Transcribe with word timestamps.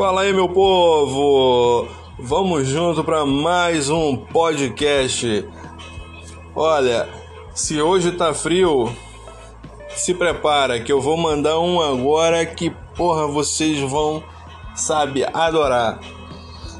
Fala 0.00 0.22
aí, 0.22 0.32
meu 0.32 0.48
povo! 0.48 1.86
Vamos 2.18 2.66
junto 2.66 3.04
para 3.04 3.26
mais 3.26 3.90
um 3.90 4.16
podcast. 4.16 5.46
Olha, 6.56 7.06
se 7.54 7.82
hoje 7.82 8.12
tá 8.12 8.32
frio, 8.32 8.90
se 9.90 10.14
prepara 10.14 10.80
que 10.80 10.90
eu 10.90 11.02
vou 11.02 11.18
mandar 11.18 11.60
um 11.60 11.82
agora 11.82 12.46
que 12.46 12.70
porra 12.96 13.26
vocês 13.26 13.78
vão, 13.78 14.24
sabe, 14.74 15.22
adorar. 15.34 16.00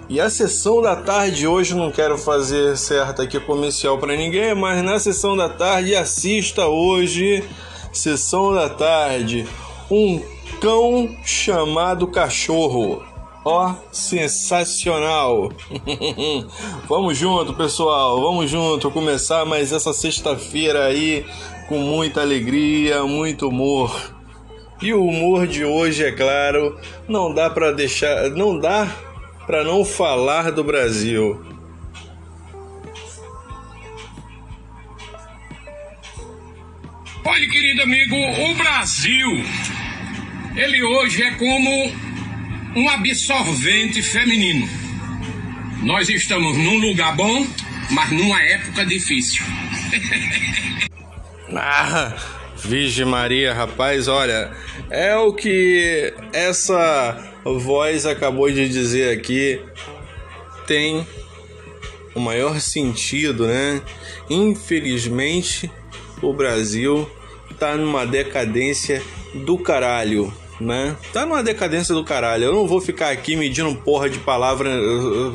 E 0.09 0.19
a 0.19 0.31
sessão 0.31 0.81
da 0.81 0.97
tarde 0.97 1.47
hoje 1.47 1.75
não 1.75 1.91
quero 1.91 2.17
fazer 2.17 2.75
certo 2.79 3.21
aqui 3.21 3.39
comercial 3.39 3.99
para 3.99 4.17
ninguém, 4.17 4.55
mas 4.55 4.83
na 4.83 4.99
sessão 4.99 5.37
da 5.37 5.51
tarde 5.51 5.95
assista 5.95 6.69
hoje, 6.69 7.45
sessão 7.93 8.55
da 8.55 8.71
tarde, 8.71 9.47
um 9.91 10.23
cão 10.59 11.15
chamado 11.23 12.07
cachorro. 12.07 13.10
Ó, 13.43 13.71
oh, 13.71 13.75
sensacional! 13.91 15.51
vamos 16.87 17.17
junto, 17.17 17.55
pessoal, 17.55 18.21
vamos 18.21 18.51
junto 18.51 18.91
começar 18.91 19.47
mais 19.47 19.73
essa 19.73 19.95
sexta-feira 19.95 20.85
aí 20.85 21.25
com 21.67 21.79
muita 21.79 22.21
alegria, 22.21 23.03
muito 23.05 23.49
humor. 23.49 24.13
E 24.83 24.93
o 24.93 25.03
humor 25.03 25.47
de 25.47 25.65
hoje, 25.65 26.05
é 26.05 26.13
claro, 26.13 26.79
não 27.09 27.33
dá 27.33 27.49
para 27.49 27.73
deixar, 27.73 28.29
não 28.29 28.59
dá 28.59 28.87
para 29.47 29.65
não 29.65 29.87
falar 29.87 30.53
do 30.53 30.63
Brasil. 30.63 31.43
Olha, 37.25 37.49
querido 37.49 37.83
amigo, 37.83 38.17
o 38.17 38.55
Brasil, 38.55 39.45
ele 40.57 40.83
hoje 40.83 41.23
é 41.23 41.31
como 41.33 42.10
um 42.75 42.89
absorvente 42.89 44.03
feminino. 44.03 44.69
Nós 45.83 46.09
estamos 46.09 46.57
num 46.57 46.79
lugar 46.79 47.17
bom, 47.17 47.47
mas 47.91 48.11
numa 48.11 48.41
época 48.43 48.85
difícil. 48.87 49.43
ah, 51.57 52.15
Virgem 52.65 53.07
Maria, 53.07 53.55
rapaz, 53.55 54.07
olha, 54.09 54.53
é 54.91 55.17
o 55.17 55.33
que 55.33 56.13
essa 56.33 57.33
voz 57.45 58.07
acabou 58.07 58.51
de 58.51 58.69
dizer 58.69 59.17
aqui 59.17 59.61
tem 60.67 61.05
o 62.15 62.21
maior 62.21 62.61
sentido, 62.61 63.47
né? 63.47 63.83
Infelizmente, 64.29 65.71
o 66.23 66.33
Brasil 66.33 67.11
tá 67.59 67.77
numa 67.77 68.07
decadência 68.07 69.03
do 69.35 69.59
caralho, 69.59 70.33
né? 70.61 70.97
Tá 71.13 71.25
numa 71.25 71.43
decadência 71.43 71.95
do 71.95 72.05
caralho. 72.05 72.45
Eu 72.45 72.53
não 72.53 72.67
vou 72.67 72.81
ficar 72.81 73.11
aqui 73.11 73.35
medindo 73.35 73.75
porra 73.77 74.11
de 74.11 74.19
palavra 74.19 74.71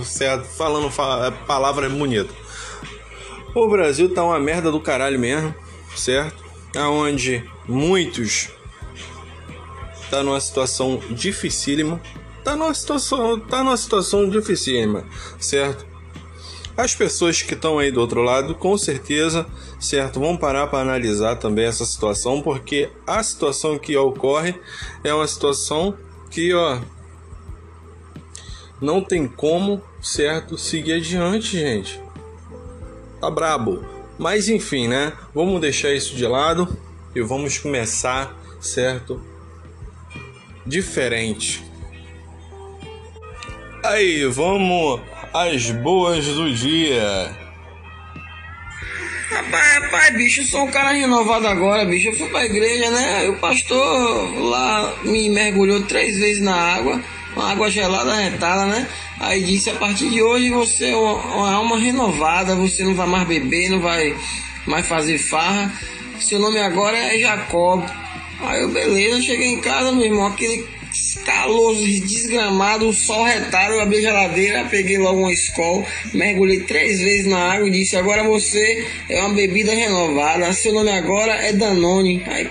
certo, 0.03 0.45
falando 0.45 0.91
palavra 1.47 1.89
bonita. 1.89 2.33
O 3.53 3.67
Brasil 3.67 4.13
tá 4.13 4.23
uma 4.23 4.39
merda 4.39 4.71
do 4.71 4.79
caralho 4.79 5.19
mesmo, 5.19 5.53
certo? 5.95 6.43
Aonde 6.75 7.43
muitos 7.67 8.49
tá 10.09 10.21
numa 10.21 10.39
situação 10.39 11.01
dificílima. 11.09 12.01
Tá 12.43 12.55
numa 12.55 12.73
situação, 12.73 13.39
tá 13.39 13.63
numa 13.63 13.77
situação 13.77 14.29
dificílima, 14.29 15.03
certo? 15.39 15.94
As 16.77 16.93
pessoas 16.93 17.41
que 17.41 17.53
estão 17.53 17.79
aí 17.79 17.89
do 17.89 18.01
outro 18.01 18.21
lado, 18.21 18.53
com 18.53 18.77
certeza, 18.77 19.45
certo, 19.79 20.19
vão 20.19 20.35
parar 20.35 20.67
para 20.67 20.79
analisar 20.79 21.37
também 21.37 21.65
essa 21.65 21.85
situação, 21.85 22.41
porque 22.41 22.89
a 23.07 23.23
situação 23.23 23.79
que 23.79 23.95
ocorre 23.95 24.55
é 25.03 25.13
uma 25.13 25.27
situação 25.27 25.97
que, 26.29 26.53
ó, 26.53 26.81
não 28.81 29.01
tem 29.01 29.25
como, 29.25 29.81
certo, 30.01 30.57
seguir 30.57 30.93
adiante, 30.93 31.57
gente. 31.57 32.01
Tá 33.21 33.31
brabo. 33.31 33.85
Mas 34.17 34.49
enfim, 34.49 34.87
né? 34.87 35.13
Vamos 35.33 35.61
deixar 35.61 35.93
isso 35.93 36.15
de 36.15 36.27
lado 36.27 36.67
e 37.15 37.21
vamos 37.21 37.57
começar, 37.57 38.37
certo, 38.59 39.21
diferente. 40.65 41.63
Aí, 43.83 44.25
vamos 44.25 44.99
às 45.35 45.69
boas 45.69 46.25
do 46.25 46.53
dia. 46.53 47.35
Rapaz, 49.29 49.83
rapaz, 49.83 50.15
bicho, 50.15 50.41
eu 50.41 50.45
sou 50.45 50.63
um 50.63 50.71
cara 50.71 50.91
renovado 50.91 51.45
agora, 51.45 51.83
bicho. 51.83 52.07
Eu 52.07 52.15
fui 52.15 52.29
pra 52.29 52.45
igreja, 52.45 52.89
né? 52.89 53.27
O 53.27 53.37
pastor 53.37 54.33
lá 54.39 54.95
me 55.03 55.29
mergulhou 55.29 55.83
três 55.83 56.17
vezes 56.17 56.41
na 56.41 56.55
água, 56.55 57.01
uma 57.35 57.51
água 57.51 57.69
gelada, 57.69 58.15
retada, 58.15 58.65
né? 58.67 58.87
Aí 59.19 59.43
disse: 59.43 59.69
a 59.69 59.75
partir 59.75 60.09
de 60.09 60.21
hoje 60.21 60.51
você 60.51 60.91
é 60.91 60.95
uma 60.95 61.53
alma 61.53 61.77
renovada, 61.77 62.55
você 62.55 62.85
não 62.85 62.95
vai 62.95 63.07
mais 63.07 63.27
beber, 63.27 63.69
não 63.69 63.81
vai 63.81 64.15
mais 64.65 64.87
fazer 64.87 65.17
farra. 65.17 65.73
Seu 66.17 66.39
nome 66.39 66.59
agora 66.59 66.97
é 66.97 67.19
Jacob. 67.19 67.83
Aí 68.39 68.61
eu, 68.61 68.69
beleza, 68.69 69.21
cheguei 69.21 69.47
em 69.47 69.59
casa, 69.59 69.91
meu 69.91 70.05
irmão, 70.05 70.27
aquele 70.27 70.74
calor 71.25 71.75
desgramado, 71.75 72.87
o 72.87 72.93
sol 72.93 73.23
retardo, 73.23 73.73
eu 73.73 73.81
abri 73.81 73.97
a 73.97 74.01
geladeira, 74.01 74.65
peguei 74.65 74.97
logo 74.97 75.19
uma 75.19 75.31
escola, 75.31 75.85
mergulhei 76.13 76.61
três 76.61 76.99
vezes 76.99 77.25
na 77.25 77.53
água 77.53 77.67
e 77.67 77.71
disse, 77.71 77.95
agora 77.97 78.23
você 78.23 78.85
é 79.09 79.21
uma 79.21 79.33
bebida 79.35 79.71
renovada, 79.73 80.51
seu 80.53 80.73
nome 80.73 80.91
agora 80.91 81.33
é 81.33 81.53
Danone. 81.53 82.23
Aí... 82.27 82.49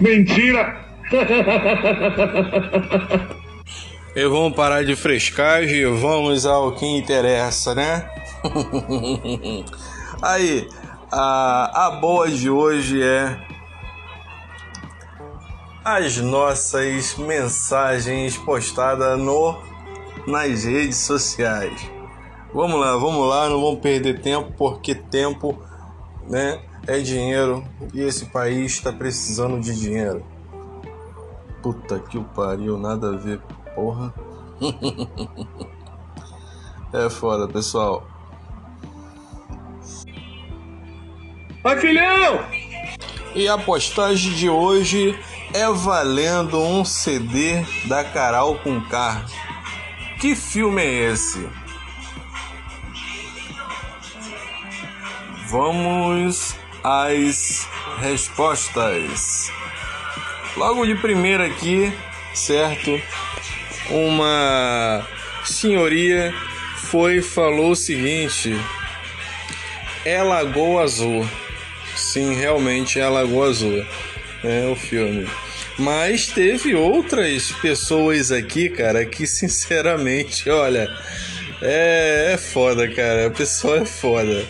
Mentira! 0.00 0.84
E 4.14 4.24
vamos 4.28 4.56
parar 4.56 4.82
de 4.82 4.96
frescagem 4.96 5.76
e 5.76 5.84
vamos 5.84 6.46
ao 6.46 6.72
que 6.72 6.86
interessa, 6.86 7.74
né? 7.74 8.08
Aí, 10.22 10.68
a, 11.10 11.86
a 11.86 11.90
boa 12.00 12.30
de 12.30 12.50
hoje 12.50 13.02
é 13.02 13.46
as 15.84 16.16
nossas 16.16 17.16
mensagens 17.16 18.36
postadas 18.36 19.18
no 19.18 19.56
nas 20.26 20.64
redes 20.64 20.96
sociais. 20.96 21.90
Vamos 22.52 22.80
lá, 22.80 22.96
vamos 22.96 23.28
lá, 23.28 23.48
não 23.48 23.60
vamos 23.60 23.80
perder 23.80 24.20
tempo 24.20 24.52
porque 24.56 24.94
tempo, 24.94 25.62
né, 26.28 26.60
é 26.86 26.98
dinheiro 26.98 27.64
e 27.92 28.00
esse 28.00 28.26
país 28.26 28.72
está 28.72 28.92
precisando 28.92 29.60
de 29.60 29.78
dinheiro. 29.78 30.24
Puta 31.62 31.98
que 31.98 32.18
o 32.18 32.24
pariu, 32.24 32.78
nada 32.78 33.10
a 33.10 33.16
ver 33.16 33.40
Porra. 33.76 34.12
é 36.90 37.10
foda, 37.10 37.46
pessoal. 37.46 38.06
Vai, 41.66 41.80
filhão! 41.80 42.46
E 43.34 43.48
a 43.48 43.58
postagem 43.58 44.32
de 44.34 44.48
hoje 44.48 45.18
é 45.52 45.68
valendo 45.68 46.60
um 46.60 46.84
CD 46.84 47.60
da 47.86 48.04
Carol 48.04 48.54
com 48.60 48.80
K. 48.82 49.26
Que 50.20 50.36
filme 50.36 50.80
é 50.80 51.10
esse? 51.10 51.44
Vamos 55.48 56.54
às 56.84 57.68
respostas. 57.98 59.50
Logo 60.56 60.86
de 60.86 60.94
primeira 60.94 61.46
aqui, 61.46 61.92
certo? 62.32 62.92
uma 63.90 65.04
senhoria 65.42 66.32
foi 66.76 67.20
falou 67.20 67.72
o 67.72 67.76
seguinte: 67.76 68.56
é 70.04 70.22
Lagoa 70.22 70.84
Azul. 70.84 71.26
Sim, 71.96 72.34
realmente 72.34 73.00
é 73.00 73.08
Lagoa 73.08 73.48
Azul. 73.48 73.84
É 74.44 74.66
o 74.68 74.76
filme. 74.76 75.26
Mas 75.78 76.26
teve 76.26 76.74
outras 76.74 77.52
pessoas 77.52 78.30
aqui, 78.30 78.68
cara, 78.68 79.04
que 79.04 79.26
sinceramente, 79.26 80.48
olha, 80.48 80.88
é, 81.60 82.32
é 82.34 82.36
foda, 82.36 82.88
cara. 82.88 83.26
A 83.26 83.30
pessoa 83.30 83.78
é 83.78 83.84
foda. 83.84 84.44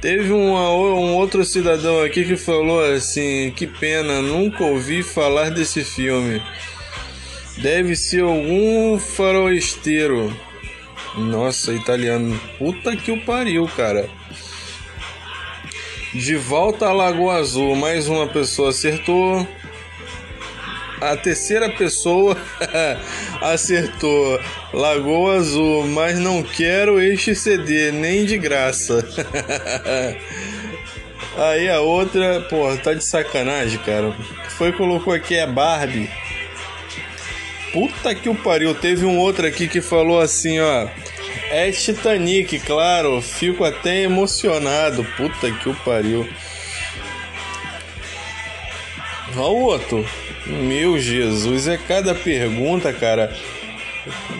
Teve 0.00 0.32
uma, 0.32 0.70
um 0.70 1.14
outro 1.14 1.44
cidadão 1.44 2.02
aqui 2.02 2.24
que 2.24 2.36
falou 2.36 2.82
assim: 2.92 3.52
que 3.54 3.66
pena, 3.66 4.20
nunca 4.20 4.64
ouvi 4.64 5.02
falar 5.02 5.50
desse 5.50 5.84
filme. 5.84 6.42
Deve 7.58 7.94
ser 7.94 8.22
algum 8.22 8.98
faroesteiro. 8.98 10.34
Nossa, 11.16 11.72
italiano. 11.72 12.40
Puta 12.58 12.96
que 12.96 13.12
o 13.12 13.20
pariu, 13.20 13.68
cara. 13.76 14.08
De 16.12 16.34
volta 16.34 16.86
à 16.86 16.92
Lagoa 16.92 17.36
Azul, 17.36 17.76
mais 17.76 18.08
uma 18.08 18.26
pessoa 18.26 18.70
acertou. 18.70 19.46
a 21.00 21.16
terceira 21.16 21.70
pessoa 21.70 22.36
acertou 23.40 24.40
Lagoa 24.72 25.36
Azul, 25.36 25.86
mas 25.86 26.18
não 26.18 26.42
quero 26.42 27.00
este 27.00 27.36
CD, 27.36 27.92
nem 27.92 28.24
de 28.24 28.36
graça. 28.38 29.06
Aí 31.38 31.70
a 31.70 31.80
outra, 31.80 32.40
pô, 32.50 32.76
tá 32.78 32.92
de 32.92 33.04
sacanagem, 33.04 33.78
cara. 33.78 34.12
Foi 34.58 34.72
colocou 34.72 35.14
aqui 35.14 35.36
é 35.36 35.46
Barbie. 35.46 36.10
Puta 37.72 38.16
que 38.16 38.28
o 38.28 38.34
pariu. 38.34 38.74
Teve 38.74 39.06
um 39.06 39.16
outro 39.16 39.46
aqui 39.46 39.68
que 39.68 39.80
falou 39.80 40.20
assim, 40.20 40.58
ó. 40.58 40.88
É 41.50 41.70
Titanic, 41.72 42.60
claro. 42.60 43.20
Fico 43.20 43.64
até 43.64 44.02
emocionado. 44.02 45.04
Puta 45.16 45.50
que 45.50 45.68
o 45.68 45.74
pariu. 45.74 46.28
Olha 49.36 49.42
o 49.42 49.62
outro. 49.62 50.06
Meu 50.46 50.98
Jesus, 50.98 51.68
é 51.68 51.76
cada 51.76 52.14
pergunta, 52.14 52.92
cara. 52.92 53.34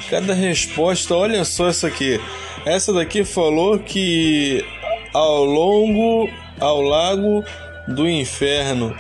Cada 0.09 0.35
resposta. 0.35 1.15
Olha 1.15 1.45
só 1.45 1.69
isso 1.69 1.87
aqui. 1.87 2.21
Essa 2.65 2.93
daqui 2.93 3.25
falou 3.25 3.79
que 3.79 4.65
ao 5.13 5.45
longo 5.45 6.31
ao 6.61 6.81
lago 6.81 7.45
do 7.89 8.09
inferno. 8.09 8.97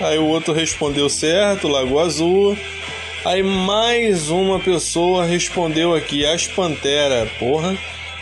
Aí 0.00 0.18
o 0.18 0.26
outro 0.26 0.52
respondeu 0.52 1.08
certo, 1.08 1.68
Lago 1.68 2.00
Azul. 2.00 2.58
Aí 3.24 3.42
mais 3.42 4.28
uma 4.28 4.60
pessoa 4.60 5.24
respondeu 5.24 5.94
aqui, 5.94 6.26
As 6.26 6.46
Pantera. 6.46 7.26
Porra, 7.38 7.74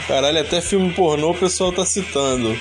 caralho, 0.07 0.41
até 0.41 0.61
filme 0.61 0.93
pornô 0.93 1.31
o 1.31 1.35
pessoal 1.35 1.73
tá 1.73 1.85
citando. 1.85 2.57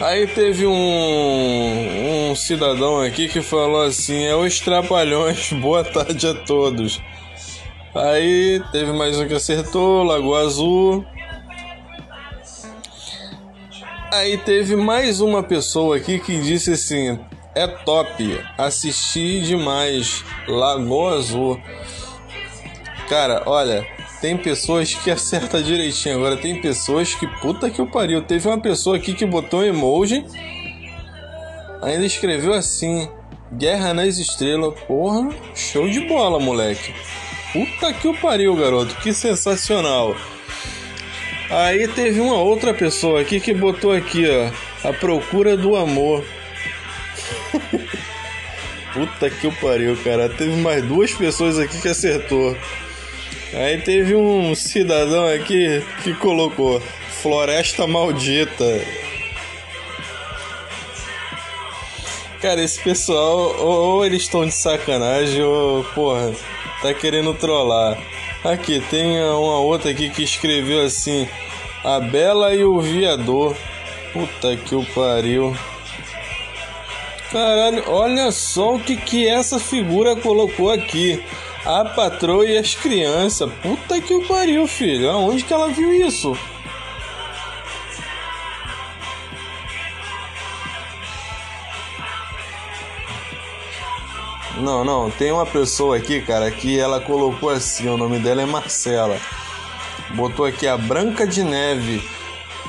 Aí 0.00 0.26
teve 0.26 0.64
um, 0.64 2.30
um 2.30 2.34
cidadão 2.34 3.02
aqui 3.02 3.28
que 3.28 3.42
falou 3.42 3.82
assim: 3.82 4.24
é 4.24 4.34
os 4.34 4.58
Trapalhões, 4.58 5.52
boa 5.60 5.84
tarde 5.84 6.26
a 6.26 6.34
todos. 6.34 6.98
Aí 7.94 8.62
teve 8.72 8.92
mais 8.92 9.18
um 9.18 9.28
que 9.28 9.34
acertou, 9.34 10.02
Lagoa 10.02 10.46
Azul. 10.46 11.04
Aí 14.10 14.38
teve 14.38 14.76
mais 14.76 15.20
uma 15.20 15.42
pessoa 15.42 15.98
aqui 15.98 16.18
que 16.18 16.40
disse 16.40 16.72
assim: 16.72 17.18
é 17.58 17.66
top, 17.66 18.40
assisti 18.56 19.40
demais, 19.40 20.24
Lagoa 20.46 21.16
Azul. 21.16 21.60
Cara, 23.08 23.42
olha, 23.46 23.84
tem 24.20 24.36
pessoas 24.36 24.94
que 24.94 25.10
acerta 25.10 25.60
direitinho, 25.60 26.18
agora 26.18 26.36
tem 26.36 26.60
pessoas 26.60 27.14
que 27.14 27.26
puta 27.40 27.68
que 27.68 27.82
o 27.82 27.90
pariu. 27.90 28.22
Teve 28.22 28.46
uma 28.46 28.60
pessoa 28.60 28.96
aqui 28.96 29.12
que 29.12 29.26
botou 29.26 29.60
um 29.60 29.64
emoji, 29.64 30.24
ainda 31.82 32.06
escreveu 32.06 32.52
assim: 32.52 33.08
Guerra 33.52 33.92
nas 33.92 34.18
Estrelas. 34.18 34.78
Porra, 34.86 35.28
show 35.52 35.90
de 35.90 36.00
bola, 36.06 36.38
moleque. 36.38 36.94
Puta 37.52 37.92
que 37.92 38.06
o 38.06 38.14
pariu, 38.14 38.54
garoto, 38.54 38.94
que 39.00 39.12
sensacional. 39.12 40.14
Aí 41.50 41.88
teve 41.88 42.20
uma 42.20 42.36
outra 42.36 42.72
pessoa 42.72 43.20
aqui 43.20 43.40
que 43.40 43.52
botou 43.52 43.92
aqui, 43.92 44.26
ó, 44.28 44.88
a 44.88 44.92
procura 44.92 45.56
do 45.56 45.74
amor. 45.74 46.22
Puta 48.92 49.30
que 49.30 49.50
pariu, 49.60 49.96
cara. 50.02 50.28
Teve 50.28 50.56
mais 50.56 50.82
duas 50.84 51.12
pessoas 51.12 51.58
aqui 51.58 51.80
que 51.80 51.88
acertou. 51.88 52.56
Aí 53.52 53.80
teve 53.80 54.14
um 54.14 54.54
cidadão 54.54 55.26
aqui 55.26 55.82
que 56.02 56.14
colocou 56.14 56.80
Floresta 57.22 57.86
Maldita. 57.86 58.80
Cara, 62.40 62.62
esse 62.62 62.80
pessoal, 62.80 63.56
ou, 63.58 63.96
ou 63.96 64.06
eles 64.06 64.22
estão 64.22 64.46
de 64.46 64.52
sacanagem, 64.52 65.42
ou, 65.42 65.82
porra, 65.94 66.32
tá 66.80 66.94
querendo 66.94 67.34
trollar. 67.34 67.98
Aqui, 68.44 68.80
tem 68.88 69.20
uma 69.24 69.58
outra 69.58 69.90
aqui 69.90 70.08
que 70.08 70.22
escreveu 70.22 70.84
assim: 70.84 71.28
A 71.82 71.98
Bela 71.98 72.54
e 72.54 72.62
o 72.62 72.80
Viador. 72.80 73.56
Puta 74.12 74.56
que 74.56 74.74
o 74.74 74.84
pariu. 74.94 75.56
Caralho, 77.30 77.84
olha 77.88 78.32
só 78.32 78.76
o 78.76 78.80
que, 78.80 78.96
que 78.96 79.28
essa 79.28 79.58
figura 79.58 80.16
colocou 80.16 80.70
aqui. 80.70 81.22
A 81.64 81.84
patroa 81.84 82.46
e 82.46 82.56
as 82.56 82.74
crianças. 82.74 83.50
Puta 83.62 84.00
que 84.00 84.14
o 84.14 84.26
pariu, 84.26 84.66
filho. 84.66 85.10
Aonde 85.10 85.44
que 85.44 85.52
ela 85.52 85.68
viu 85.68 85.92
isso? 85.92 86.36
Não, 94.56 94.84
não, 94.84 95.10
tem 95.10 95.30
uma 95.30 95.46
pessoa 95.46 95.96
aqui, 95.96 96.20
cara, 96.20 96.50
que 96.50 96.80
ela 96.80 97.00
colocou 97.00 97.48
assim, 97.48 97.88
o 97.88 97.96
nome 97.96 98.18
dela 98.18 98.42
é 98.42 98.46
Marcela. 98.46 99.16
Botou 100.14 100.44
aqui 100.46 100.66
a 100.66 100.76
Branca 100.76 101.26
de 101.26 101.44
Neve. 101.44 102.02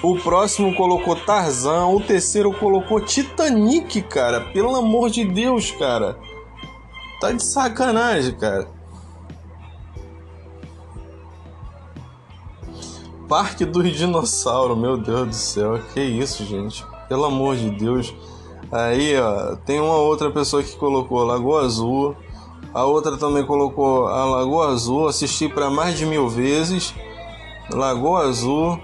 O 0.02 0.16
próximo 0.18 0.74
colocou 0.76 1.16
Tarzan, 1.16 1.88
o 1.88 2.00
terceiro 2.00 2.54
colocou 2.54 3.02
Titanic, 3.02 4.02
cara. 4.04 4.40
Pelo 4.40 4.76
amor 4.76 5.10
de 5.10 5.26
Deus, 5.26 5.72
cara. 5.72 6.18
Tá 7.20 7.34
de 7.34 7.44
sacanagem, 7.44 8.34
cara. 8.36 8.70
Parque 13.28 13.66
dos 13.66 13.92
Dinossauros, 13.92 14.78
meu 14.78 14.98
Deus 14.98 15.28
do 15.28 15.36
céu, 15.36 15.80
que 15.94 16.02
isso, 16.02 16.46
gente? 16.46 16.84
Pelo 17.10 17.26
amor 17.26 17.58
de 17.58 17.70
Deus. 17.70 18.14
Aí, 18.72 19.20
ó, 19.20 19.56
tem 19.58 19.82
uma 19.82 19.98
outra 19.98 20.32
pessoa 20.32 20.64
que 20.64 20.76
colocou 20.78 21.24
Lagoa 21.26 21.64
Azul. 21.64 22.16
A 22.74 22.86
outra 22.86 23.18
também 23.18 23.46
colocou 23.46 24.08
a 24.08 24.24
Lagoa 24.24 24.70
Azul. 24.70 25.08
Assisti 25.08 25.50
para 25.50 25.70
mais 25.70 25.98
de 25.98 26.06
mil 26.06 26.30
vezes. 26.30 26.94
Lagoa 27.72 28.22
Azul. 28.28 28.80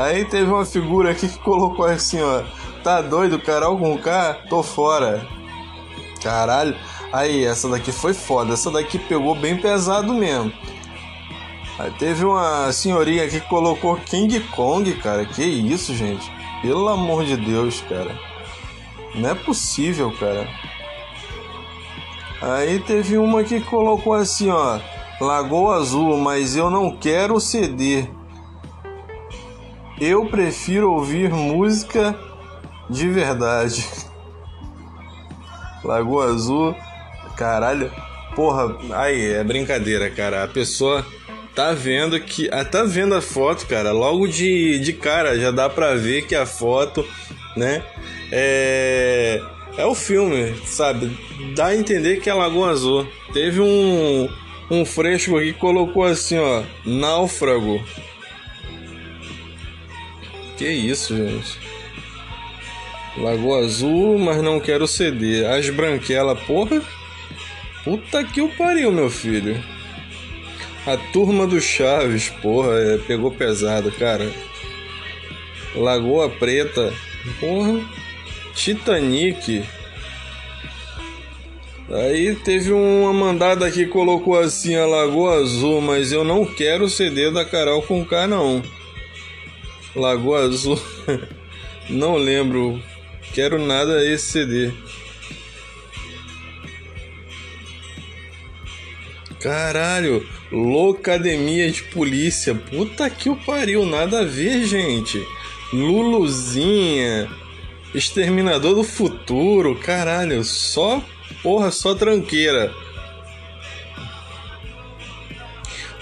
Aí 0.00 0.24
teve 0.24 0.50
uma 0.50 0.64
figura 0.64 1.10
aqui 1.10 1.28
que 1.28 1.38
colocou 1.40 1.84
assim, 1.84 2.22
ó. 2.22 2.42
Tá 2.82 3.02
doido, 3.02 3.38
Carol 3.38 3.76
com 3.76 3.98
K? 3.98 4.32
Tô 4.48 4.62
fora. 4.62 5.28
Caralho. 6.22 6.74
Aí, 7.12 7.44
essa 7.44 7.68
daqui 7.68 7.92
foi 7.92 8.14
foda. 8.14 8.54
Essa 8.54 8.70
daqui 8.70 8.98
pegou 8.98 9.34
bem 9.34 9.58
pesado 9.58 10.14
mesmo. 10.14 10.50
Aí 11.78 11.90
teve 11.98 12.24
uma 12.24 12.72
senhorinha 12.72 13.24
aqui 13.24 13.40
que 13.40 13.48
colocou 13.48 13.94
King 13.98 14.40
Kong, 14.40 14.90
cara. 14.94 15.26
Que 15.26 15.44
isso, 15.44 15.94
gente? 15.94 16.32
Pelo 16.62 16.88
amor 16.88 17.22
de 17.26 17.36
Deus, 17.36 17.84
cara. 17.86 18.18
Não 19.14 19.28
é 19.28 19.34
possível, 19.34 20.10
cara. 20.18 20.48
Aí 22.40 22.78
teve 22.80 23.18
uma 23.18 23.44
que 23.44 23.60
colocou 23.60 24.14
assim, 24.14 24.48
ó. 24.48 24.80
Lagoa 25.20 25.76
Azul, 25.76 26.16
mas 26.16 26.56
eu 26.56 26.70
não 26.70 26.96
quero 26.96 27.38
CD. 27.38 28.08
Eu 30.00 30.26
prefiro 30.26 30.92
ouvir 30.92 31.30
música 31.30 32.18
de 32.88 33.08
verdade. 33.08 33.86
Lagoa 35.84 36.26
Azul 36.26 36.74
Caralho. 37.40 37.90
Porra, 38.36 38.76
aí, 38.92 39.32
é 39.32 39.42
brincadeira, 39.42 40.10
cara. 40.10 40.44
A 40.44 40.48
pessoa 40.48 41.04
tá 41.54 41.72
vendo 41.72 42.20
que. 42.20 42.50
Ah, 42.52 42.66
tá 42.66 42.84
vendo 42.84 43.14
a 43.14 43.22
foto, 43.22 43.66
cara. 43.66 43.92
Logo 43.92 44.28
de, 44.28 44.78
de 44.78 44.92
cara 44.92 45.38
já 45.40 45.50
dá 45.50 45.70
pra 45.70 45.94
ver 45.94 46.26
que 46.26 46.34
a 46.34 46.44
foto, 46.44 47.02
né? 47.56 47.82
É. 48.30 49.42
É 49.78 49.86
o 49.86 49.94
filme, 49.94 50.54
sabe? 50.66 51.16
Dá 51.54 51.66
a 51.66 51.76
entender 51.76 52.20
que 52.20 52.28
é 52.28 52.34
Lagoa 52.34 52.70
Azul. 52.70 53.06
Teve 53.32 53.60
um, 53.60 54.28
um 54.70 54.84
fresco 54.84 55.38
aqui 55.38 55.54
que 55.54 55.58
colocou 55.58 56.04
assim, 56.04 56.38
ó. 56.38 56.62
Náufrago. 56.84 57.80
Que 60.60 60.68
isso, 60.68 61.16
gente. 61.16 61.58
Lagoa 63.16 63.60
Azul, 63.64 64.18
mas 64.18 64.42
não 64.42 64.60
quero 64.60 64.86
ceder. 64.86 65.50
As 65.50 65.70
branquelas, 65.70 66.38
porra. 66.40 66.82
Puta 67.82 68.22
que 68.24 68.42
o 68.42 68.48
pariu, 68.50 68.92
meu 68.92 69.08
filho. 69.08 69.58
A 70.86 70.98
turma 71.14 71.46
do 71.46 71.58
Chaves, 71.62 72.28
porra, 72.28 72.74
é, 72.74 72.98
pegou 72.98 73.30
pesado, 73.30 73.90
cara. 73.92 74.30
Lagoa 75.74 76.28
Preta, 76.28 76.92
porra. 77.40 77.80
Titanic. 78.54 79.64
Aí 81.88 82.34
teve 82.34 82.70
uma 82.70 83.14
mandada 83.14 83.70
que 83.70 83.86
colocou 83.86 84.38
assim 84.38 84.76
a 84.76 84.84
Lagoa 84.84 85.40
Azul, 85.40 85.80
mas 85.80 86.12
eu 86.12 86.22
não 86.22 86.44
quero 86.44 86.86
CD 86.86 87.30
da 87.30 87.46
Carol 87.46 87.80
com 87.80 88.04
K 88.04 88.26
não. 88.26 88.62
Lagoa 89.94 90.44
Azul. 90.44 90.80
não 91.88 92.16
lembro. 92.16 92.82
Quero 93.32 93.58
nada 93.58 94.04
esse 94.04 94.26
CD. 94.26 94.72
Caralho, 99.40 100.26
Locademia 100.52 101.70
de 101.70 101.82
Polícia. 101.84 102.54
Puta 102.54 103.08
que 103.08 103.30
o 103.30 103.36
pariu, 103.36 103.86
nada 103.86 104.20
a 104.20 104.24
ver, 104.24 104.66
gente. 104.66 105.18
Luluzinha, 105.72 107.30
Exterminador 107.94 108.74
do 108.74 108.84
Futuro, 108.84 109.76
caralho, 109.76 110.44
só 110.44 111.02
porra, 111.42 111.70
só 111.70 111.94
tranqueira. 111.94 112.72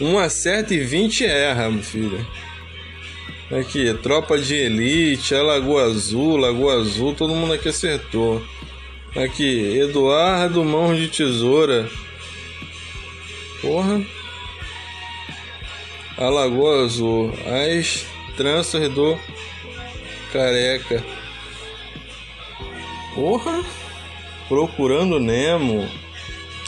Um 0.01 0.19
acerta 0.19 0.75
e 0.75 0.81
20 0.81 1.25
erra, 1.25 1.71
meu 1.71 1.83
filho. 1.83 2.27
Aqui, 3.51 3.95
Tropa 4.03 4.37
de 4.37 4.55
Elite, 4.55 5.35
a 5.35 5.43
Lagoa 5.43 5.85
Azul, 5.85 6.37
Lagoa 6.37 6.81
Azul, 6.81 7.15
todo 7.15 7.35
mundo 7.35 7.55
aqui 7.55 7.71
acertou. 7.71 8.45
Aqui, 9.17 9.79
Eduardo 9.79 10.63
Mão 10.63 10.95
de 10.95 11.09
Tesoura. 11.09 11.89
Porra. 13.63 14.05
A 16.19 16.29
Lagoa 16.29 16.85
Azul, 16.85 17.33
as 17.73 18.05
tranças 18.37 18.87
do 18.91 19.19
Careca. 20.31 21.03
Porra. 23.15 23.65
Procurando 24.47 25.19
Nemo. 25.19 25.89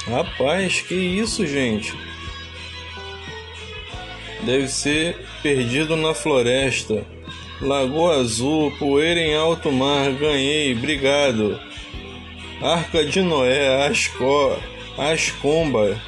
Rapaz, 0.06 0.80
que 0.80 0.94
isso, 0.94 1.46
gente? 1.46 1.94
Deve 4.44 4.68
ser 4.68 5.16
perdido 5.42 5.96
na 5.96 6.14
floresta. 6.14 7.04
Lagoa 7.60 8.20
Azul, 8.20 8.72
poeira 8.78 9.20
em 9.20 9.34
alto 9.34 9.70
mar, 9.70 10.10
ganhei, 10.12 10.74
obrigado. 10.74 11.60
Arca 12.62 13.04
de 13.04 13.20
Noé, 13.20 13.86
Ascó, 13.86 14.58
Ascomba. 14.96 16.00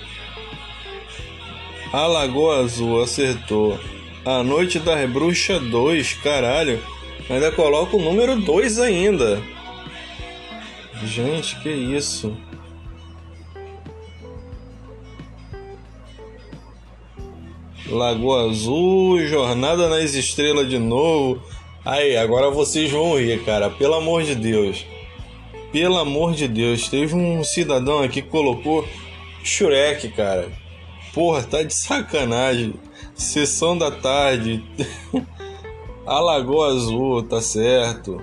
A 1.93 2.07
Lagoa 2.07 2.61
Azul 2.61 3.03
acertou. 3.03 3.79
A 4.25 4.43
Noite 4.43 4.79
das 4.79 5.11
Bruxas 5.11 5.61
2, 5.63 6.15
caralho. 6.23 6.81
Ainda 7.29 7.53
coloca 7.53 7.97
o 7.97 8.03
número 8.03 8.41
2 8.41 8.79
ainda. 8.79 9.43
Gente, 11.05 11.61
que 11.61 11.69
isso? 11.69 12.37
Lagoa 17.93 18.49
Azul, 18.49 19.27
Jornada 19.27 19.87
nas 19.89 20.15
Estrelas 20.15 20.69
de 20.69 20.79
novo. 20.79 21.43
Aí, 21.85 22.17
agora 22.17 22.51
vocês 22.51 22.91
vão 22.91 23.19
rir, 23.19 23.45
cara. 23.45 23.69
Pelo 23.69 23.95
amor 23.95 24.23
de 24.23 24.35
Deus. 24.35 24.87
Pelo 25.71 25.99
amor 25.99 26.33
de 26.33 26.49
Deus. 26.49 26.89
Teve 26.89 27.15
um 27.15 27.45
cidadão 27.45 28.03
aqui 28.03 28.23
que 28.23 28.29
colocou 28.29 28.87
Shrek, 29.45 30.09
cara. 30.09 30.51
Porra, 31.13 31.43
tá 31.43 31.63
de 31.63 31.75
sacanagem. 31.75 32.75
Sessão 33.15 33.77
da 33.77 33.91
tarde. 33.91 34.65
A 36.07 36.19
Lagoa 36.19 36.69
Azul, 36.69 37.23
tá 37.23 37.41
certo. 37.43 38.21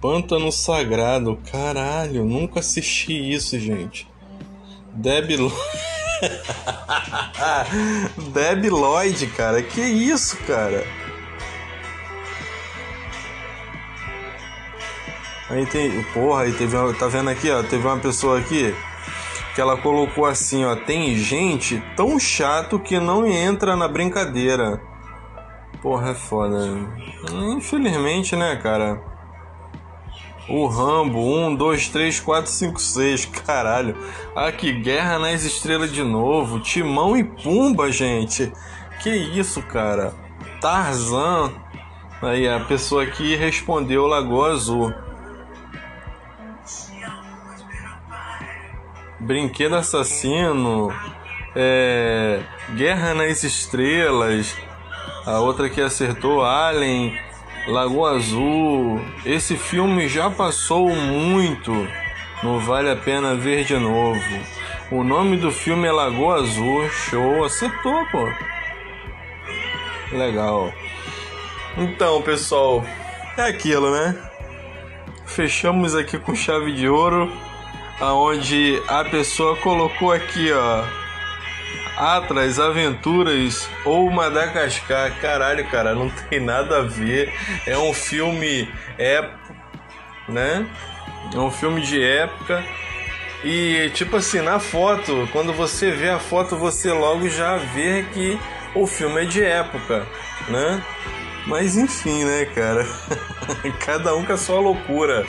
Pântano 0.00 0.50
Sagrado, 0.50 1.38
caralho, 1.50 2.24
nunca 2.24 2.60
assisti 2.60 3.12
isso, 3.12 3.58
gente. 3.58 4.08
Debbie 4.94 5.36
Lloyd. 5.36 5.54
Debbie 8.32 8.70
Lloyd, 8.70 9.26
cara, 9.28 9.62
que 9.62 9.80
isso, 9.80 10.36
cara? 10.46 10.86
Aí 15.50 15.66
tem, 15.66 16.02
porra, 16.14 16.42
aí 16.42 16.52
teve 16.52 16.76
uma, 16.76 16.94
tá 16.94 17.08
vendo 17.08 17.28
aqui, 17.28 17.50
ó, 17.50 17.62
teve 17.62 17.86
uma 17.86 17.98
pessoa 17.98 18.38
aqui 18.38 18.74
que 19.54 19.60
ela 19.60 19.76
colocou 19.76 20.24
assim, 20.24 20.64
ó, 20.64 20.76
tem 20.76 21.14
gente 21.16 21.82
tão 21.96 22.18
chato 22.18 22.78
que 22.78 22.98
não 23.00 23.26
entra 23.26 23.76
na 23.76 23.88
brincadeira. 23.88 24.80
Porra, 25.82 26.10
é 26.10 26.14
foda. 26.14 26.68
Infelizmente, 27.54 28.36
né, 28.36 28.56
cara? 28.56 29.00
O 30.50 30.66
Rambo 30.66 31.20
1, 31.46 31.54
2, 31.54 31.88
3, 31.90 32.18
4, 32.18 32.50
5, 32.50 32.80
6. 32.80 33.24
Caralho. 33.46 33.96
Aqui, 34.34 34.72
Guerra 34.72 35.16
nas 35.20 35.44
Estrelas 35.44 35.92
de 35.92 36.02
novo. 36.02 36.58
Timão 36.58 37.16
e 37.16 37.22
Pumba, 37.22 37.92
gente. 37.92 38.52
Que 39.00 39.10
isso, 39.10 39.62
cara. 39.62 40.12
Tarzan. 40.60 41.52
Aí 42.20 42.48
a 42.48 42.58
pessoa 42.60 43.04
aqui 43.04 43.36
respondeu 43.36 44.08
Lagoa 44.08 44.52
Azul. 44.52 44.92
Brinquedo 49.20 49.76
Assassino. 49.76 50.92
É... 51.54 52.42
Guerra 52.74 53.14
nas 53.14 53.44
Estrelas. 53.44 54.56
A 55.24 55.38
outra 55.38 55.70
que 55.70 55.80
acertou 55.80 56.44
Alien. 56.44 57.29
Lagoa 57.66 58.16
Azul. 58.16 59.00
Esse 59.24 59.56
filme 59.56 60.08
já 60.08 60.30
passou 60.30 60.88
muito. 60.88 61.72
Não 62.42 62.58
vale 62.58 62.90
a 62.90 62.96
pena 62.96 63.34
ver 63.34 63.64
de 63.64 63.76
novo. 63.76 64.20
O 64.90 65.04
nome 65.04 65.36
do 65.36 65.50
filme 65.50 65.86
é 65.86 65.92
Lagoa 65.92 66.36
Azul. 66.36 66.88
Show, 66.88 67.44
acertou, 67.44 68.04
pô. 68.06 68.28
Legal. 70.12 70.72
Então, 71.76 72.20
pessoal, 72.22 72.84
é 73.36 73.42
aquilo, 73.42 73.90
né? 73.90 74.16
Fechamos 75.26 75.94
aqui 75.94 76.18
com 76.18 76.34
chave 76.34 76.72
de 76.72 76.88
ouro, 76.88 77.30
aonde 78.00 78.82
a 78.88 79.04
pessoa 79.04 79.56
colocou 79.56 80.12
aqui, 80.12 80.50
ó, 80.52 80.82
Atlas, 82.00 82.58
Aventuras 82.58 83.68
ou 83.84 84.10
Madagascar. 84.10 85.14
Caralho, 85.20 85.68
cara, 85.68 85.94
não 85.94 86.08
tem 86.08 86.40
nada 86.40 86.78
a 86.78 86.82
ver. 86.82 87.30
É 87.66 87.76
um 87.76 87.92
filme 87.92 88.66
épico, 88.96 89.54
né? 90.26 90.66
É 91.34 91.38
um 91.38 91.50
filme 91.50 91.82
de 91.82 92.02
época. 92.02 92.64
E 93.44 93.90
tipo 93.92 94.16
assim, 94.16 94.40
na 94.40 94.58
foto, 94.58 95.28
quando 95.30 95.52
você 95.52 95.90
vê 95.90 96.08
a 96.08 96.18
foto, 96.18 96.56
você 96.56 96.90
logo 96.90 97.28
já 97.28 97.56
vê 97.56 98.02
que 98.14 98.38
o 98.74 98.86
filme 98.86 99.22
é 99.22 99.24
de 99.26 99.44
época, 99.44 100.06
né? 100.48 100.82
Mas 101.46 101.76
enfim, 101.76 102.24
né, 102.24 102.46
cara? 102.46 102.86
Cada 103.84 104.14
um 104.14 104.24
com 104.24 104.32
a 104.32 104.38
sua 104.38 104.58
loucura. 104.58 105.26